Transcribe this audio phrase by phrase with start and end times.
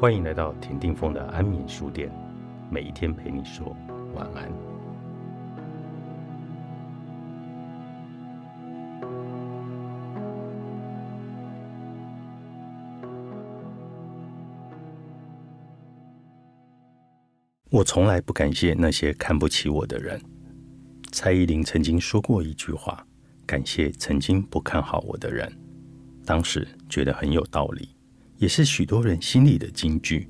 [0.00, 2.10] 欢迎来到田定峰的安眠书店，
[2.70, 3.76] 每一天陪你说
[4.14, 4.50] 晚安。
[17.68, 20.18] 我从来不感谢那些看不起我的人。
[21.12, 23.06] 蔡依林曾经说过一句话
[23.44, 25.52] ：“感谢曾经不看好我的人。”
[26.24, 27.99] 当时觉得很有道理。
[28.40, 30.26] 也是许多人心里的金句。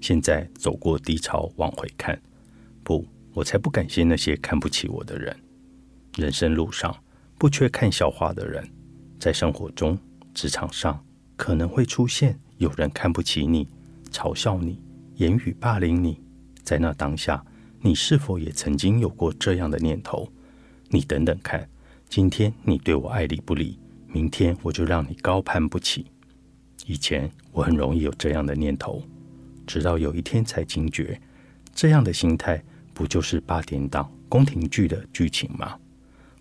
[0.00, 2.18] 现在走过低潮，往回看，
[2.82, 5.36] 不，我才不感谢那些看不起我的人。
[6.16, 6.96] 人生路上
[7.36, 8.66] 不缺看笑话的人，
[9.20, 9.98] 在生活中、
[10.32, 10.98] 职场上
[11.36, 13.68] 可能会出现有人看不起你、
[14.10, 14.80] 嘲笑你、
[15.16, 16.18] 言语霸凌你。
[16.64, 17.44] 在那当下，
[17.82, 20.26] 你是否也曾经有过这样的念头？
[20.88, 21.68] 你等等看，
[22.08, 26.06] 今天你对我爱理不理，明天我就让你高攀不起。
[26.86, 29.02] 以前我很容易有这样的念头，
[29.66, 31.20] 直到有一天才惊觉，
[31.74, 35.78] 这样的心态不就是八点档宫廷剧的剧情吗？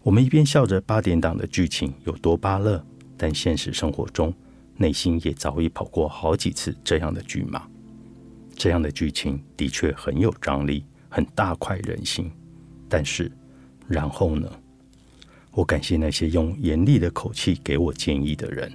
[0.04, 2.84] 我们一边笑着八点档的剧情有多巴乐，
[3.16, 4.34] 但现实生活中
[4.78, 7.68] 内心也早已跑过好几次这样的剧码。
[8.56, 12.32] 这样的剧情的确很有张力，很大快人心。
[12.90, 13.32] 但是，
[13.88, 14.50] 然后呢？
[15.52, 18.72] 我感谢那些用严厉的口气给我建议的人。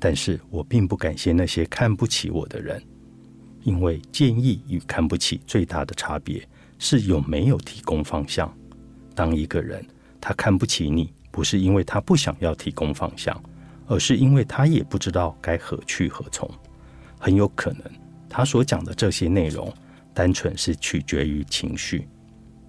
[0.00, 2.82] 但是我并不感谢那些看不起我的人，
[3.62, 6.46] 因为建议与看不起最大的差别
[6.78, 8.52] 是有没有提供方向。
[9.14, 9.84] 当一个人
[10.20, 13.42] 他看不起你，不是因为他不想要提供方向，
[13.86, 16.48] 而是因为他也不知道该何去何从。
[17.18, 17.82] 很有可能
[18.28, 19.72] 他所讲的这些内容，
[20.14, 22.06] 单纯是取决于情绪。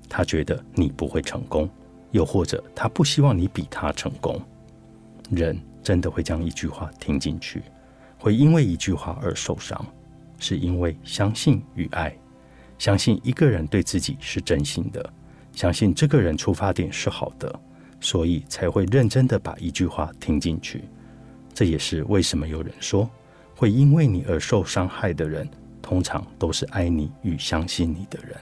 [0.09, 1.69] 他觉得你不会成功，
[2.09, 4.41] 又或者他不希望你比他成功。
[5.29, 5.55] 人。
[5.81, 7.63] 真的会将一句话听进去，
[8.17, 9.85] 会因为一句话而受伤，
[10.37, 12.15] 是因为相信与爱，
[12.77, 15.13] 相信一个人对自己是真心的，
[15.53, 17.59] 相信这个人出发点是好的，
[17.99, 20.83] 所以才会认真的把一句话听进去。
[21.53, 23.09] 这也是为什么有人说，
[23.55, 25.49] 会因为你而受伤害的人，
[25.81, 28.37] 通常都是爱你与相信你的人。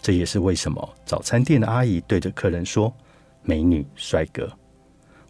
[0.00, 2.92] 这也是为什么早餐店的阿姨对着客人说
[3.42, 4.50] ：“美女，帅哥。”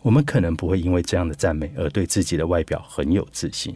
[0.04, 3.75] 我们可能不会因为这样的赞美而对自己的外表很有自信，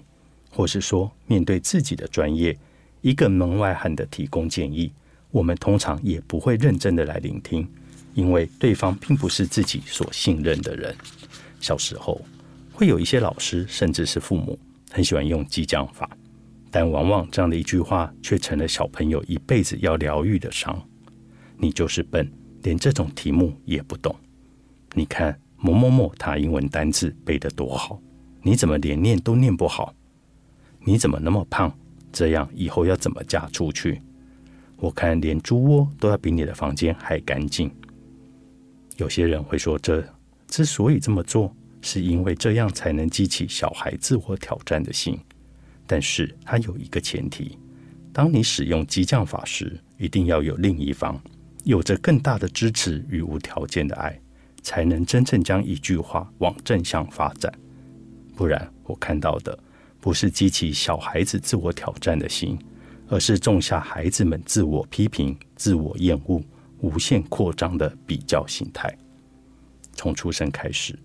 [0.50, 2.54] 或是说面对自己的专业，
[3.00, 4.92] 一个门外汉的提供建议，
[5.30, 7.66] 我们通常也不会认真的来聆听，
[8.12, 10.94] 因为对方并不是自己所信任的人。
[11.60, 12.20] 小时候
[12.74, 14.58] 会有一些老师，甚至是父母，
[14.90, 16.10] 很喜欢用激将法，
[16.70, 20.78] 但往往这样的一句话却成了小朋友一辈子要疗愈的伤。
[21.56, 22.30] 你就是笨，
[22.64, 24.14] 连这种题目也不懂。
[24.92, 25.34] 你看。
[25.60, 28.00] 某某某，他英文单字背得多好，
[28.42, 29.94] 你怎么连念都念不好？
[30.84, 31.72] 你怎么那么胖？
[32.12, 34.00] 这样以后要怎么嫁出去？
[34.76, 37.70] 我看连猪窝都要比你的房间还干净。
[38.96, 40.02] 有些人会说，这
[40.46, 45.18] 之所以这么做，是因为这样才能激起小孩自我挑战的心。
[45.86, 47.58] 但是它有一个前提：
[48.12, 51.20] 当你使用激将法时，一定要有另一方
[51.64, 54.18] 有着更大的支持与无条件的爱。
[54.62, 57.52] 才能真正将一句话往正向发展，
[58.36, 59.58] 不然我看到的
[60.00, 62.58] 不是激起小孩子自我挑战的心，
[63.08, 66.42] 而是种下孩子们自我批评、自我厌恶、
[66.80, 68.96] 无限扩张的比较心态。
[69.94, 70.98] 从出生开始，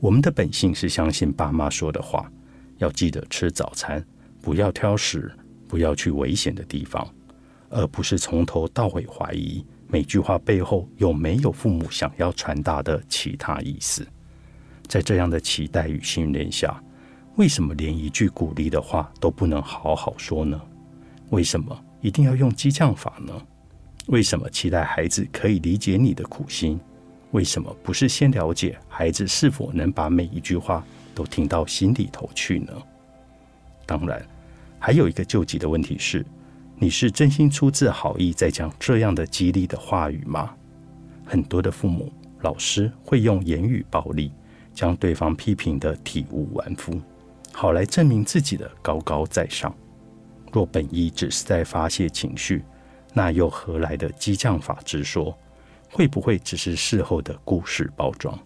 [0.00, 2.30] 我们的本性是相信爸妈说的话，
[2.78, 4.04] 要记得吃早餐，
[4.40, 5.30] 不要挑食，
[5.68, 7.08] 不要去危险的地方，
[7.68, 9.64] 而不是从头到尾怀疑。
[9.92, 14.06] 每句话背后有没有父母想要传达的其他意思？
[14.88, 16.82] 在这样的期待与训练下，
[17.36, 20.58] 为什么连一句鼓励的话都不能好好说呢？
[21.28, 23.34] 为什么一定要用激将法呢？
[24.06, 26.80] 为什么期待孩子可以理解你的苦心？
[27.32, 30.82] 为什么不是先了解孩子是否能把每一句话
[31.14, 32.72] 都听到心里头去呢？
[33.84, 34.26] 当然，
[34.78, 36.24] 还有一个救急的问题是。
[36.82, 40.52] 你是真心出自好意在讲这样的激励的话语吗？
[41.24, 44.32] 很多的父母、老师会用言语暴力
[44.74, 47.00] 将对方批评的体无完肤，
[47.52, 49.72] 好来证明自己的高高在上。
[50.50, 52.64] 若本意只是在发泄情绪，
[53.14, 55.38] 那又何来的激将法之说？
[55.88, 58.36] 会不会只是事后的故事包装？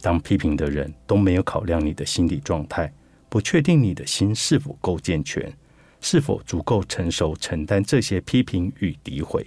[0.00, 2.90] 当批评的人都没有考量你的心理状态，
[3.28, 5.52] 不确定你的心是否够健全。
[6.00, 9.46] 是否足够成熟承担这些批评与诋毁？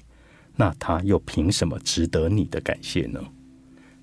[0.55, 3.19] 那他又凭什么值得你的感谢呢？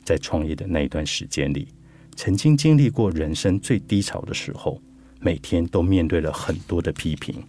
[0.03, 1.69] 在创业的那一段时间里，
[2.17, 4.81] 曾经经历过人生最低潮的时候，
[5.21, 7.43] 每天都面对了很多的批评。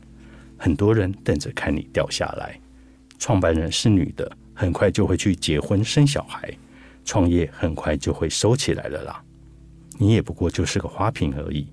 [0.57, 2.59] 很多人等着看你掉下来。
[3.17, 6.53] 创办人是女的，很快就会去结婚生小孩，
[7.05, 9.23] 创业很快就会收起来了啦。
[9.97, 11.67] 你也不过就是个花瓶而已。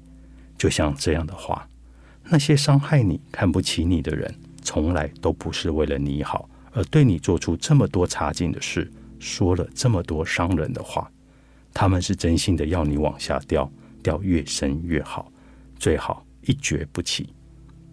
[0.57, 1.69] 就像这样的话，
[2.29, 11.11] 那些伤害你、看不起你的人，从来都不是为了你好，而对你做出这么多差劲的事，说了这么多伤人的话。
[11.73, 13.71] 他们是真心的要你往下掉，
[14.03, 15.31] 掉越深越好，
[15.79, 17.29] 最好一蹶不起。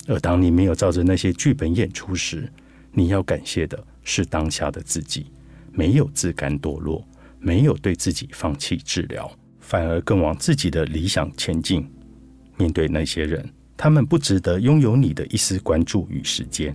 [0.08, 2.52] 而当你没有照着那些剧本演出时，
[2.92, 5.28] 你要感谢的是当下的自己，
[5.72, 7.06] 没有自甘堕落，
[7.40, 11.86] 没有对自己放弃治疗，反而更往自己的理想前进。
[12.58, 13.48] 面对那些人，
[13.84, 16.74] 他们不值得拥有你的一丝关注与时间。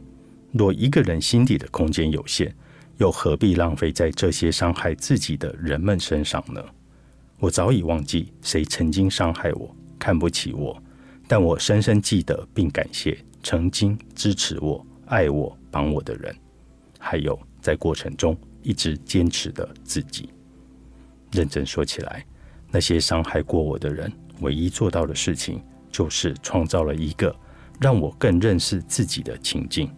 [0.53, 2.55] 若一个人心底的空间有限，
[2.99, 6.63] 又何必浪费在这些伤害自己的人们身上呢？
[7.39, 10.79] 我早已忘记谁曾经伤害我、看不起我，
[11.27, 16.37] 但我深深记得并感谢曾经支持我、爱我、帮我的人，
[16.99, 20.29] 还有在过程中一直坚持的自己。
[21.33, 22.23] 认真说起来，
[22.71, 27.35] 那些伤害过我的人，唯一做到的事情，就是创造了一个
[27.81, 29.91] 让我更认识自己的情境。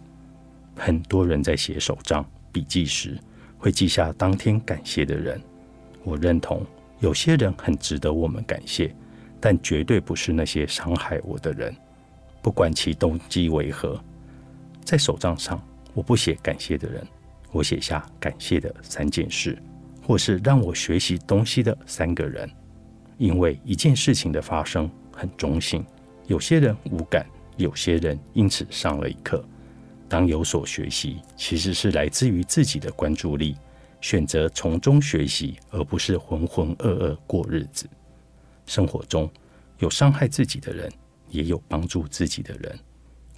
[0.77, 3.19] 很多人在写手账、笔记时，
[3.59, 5.41] 会记下当天感谢的人，
[6.05, 6.65] 我认同。
[7.01, 8.95] 有些人很值得我们感谢，
[9.41, 11.75] 但绝对不是那些伤害我的人，
[12.43, 13.99] 不管其动机为何。
[14.85, 15.63] 在手账上，
[15.95, 17.07] 我不写感谢的人，
[17.53, 19.57] 我写下感谢的三件事，
[20.07, 22.51] 或是让我学习东西的三个人。
[23.17, 24.91] 因为一件事情的发生
[25.21, 25.85] 很中性，
[26.27, 27.27] 有些人无感，
[27.59, 29.45] 有些人因此上了一课。
[30.09, 33.55] 当有所学习，其实是来自于自己的关注力。
[34.01, 37.87] 选择从中学习，而不是浑浑噩噩过日子。
[38.65, 39.31] 生活中
[39.79, 40.91] 有伤害自己的人，
[41.29, 42.79] 也有帮助自己的人。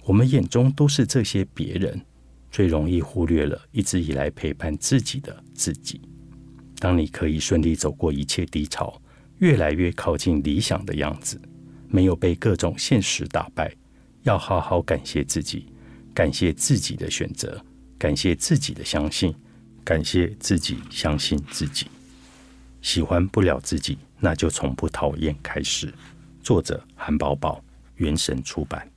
[0.05, 1.99] 我们眼中都是这些别人，
[2.49, 5.99] 最容易忽略了一直以来陪伴自己的自己。
[6.79, 9.01] 当你可以顺利走过一切低潮，
[9.39, 11.41] 越来越靠近理想的样子，
[11.93, 13.71] 没有被各种现实打败，
[14.23, 15.67] 要好好感谢自己，
[16.11, 17.63] 感谢自己的选择，
[17.99, 19.31] 感谢自己的相信。
[19.85, 21.85] 感谢自己，相信自己。
[22.81, 25.93] 喜欢不了自己，那就从不讨厌开始。
[26.41, 27.63] 作者：韩宝宝，
[27.97, 28.92] 原神出版。